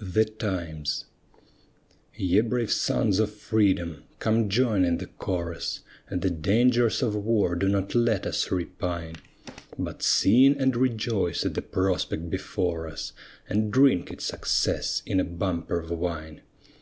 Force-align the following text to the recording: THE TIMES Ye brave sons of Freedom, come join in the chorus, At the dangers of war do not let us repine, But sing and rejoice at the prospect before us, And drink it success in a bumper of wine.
THE 0.00 0.24
TIMES 0.24 1.04
Ye 2.16 2.40
brave 2.40 2.72
sons 2.72 3.18
of 3.18 3.30
Freedom, 3.30 4.04
come 4.20 4.48
join 4.48 4.86
in 4.86 4.96
the 4.96 5.04
chorus, 5.08 5.80
At 6.10 6.22
the 6.22 6.30
dangers 6.30 7.02
of 7.02 7.14
war 7.14 7.54
do 7.56 7.68
not 7.68 7.94
let 7.94 8.24
us 8.24 8.50
repine, 8.50 9.16
But 9.78 10.02
sing 10.02 10.56
and 10.58 10.74
rejoice 10.74 11.44
at 11.44 11.52
the 11.52 11.60
prospect 11.60 12.30
before 12.30 12.88
us, 12.88 13.12
And 13.50 13.70
drink 13.70 14.10
it 14.10 14.22
success 14.22 15.02
in 15.04 15.20
a 15.20 15.24
bumper 15.24 15.80
of 15.80 15.90
wine. 15.90 16.40